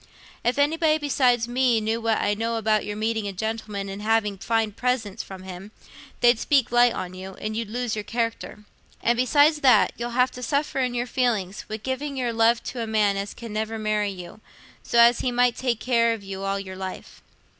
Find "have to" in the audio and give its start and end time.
10.17-10.41